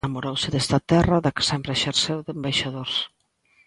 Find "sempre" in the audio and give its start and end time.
1.51-1.71